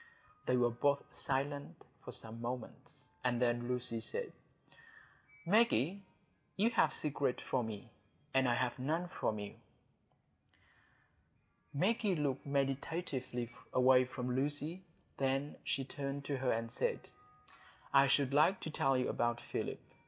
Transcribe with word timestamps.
They 0.47 0.57
were 0.57 0.71
both 0.71 1.03
silent 1.11 1.85
for 2.03 2.11
some 2.11 2.41
moments, 2.41 3.09
and 3.23 3.39
then 3.39 3.67
Lucy 3.67 4.01
said,— 4.01 4.31
"Maggie, 5.45 6.01
you 6.57 6.71
have 6.71 6.91
secrets 6.91 7.43
from 7.43 7.67
me, 7.67 7.91
and 8.33 8.49
I 8.49 8.55
have 8.55 8.79
none 8.79 9.09
from 9.09 9.37
you." 9.37 9.53
Maggie 11.71 12.15
looked 12.15 12.47
meditatively 12.47 13.51
away 13.73 14.05
from 14.05 14.35
Lucy. 14.35 14.81
Then 15.19 15.57
she 15.63 15.85
turned 15.85 16.25
to 16.25 16.37
her 16.37 16.51
and 16.51 16.71
said, 16.71 17.01
"I 17.93 18.07
should 18.07 18.33
like 18.33 18.59
to 18.61 18.71
tell 18.71 18.97
you 18.97 19.07
about 19.07 19.39
Philip. 19.39 19.79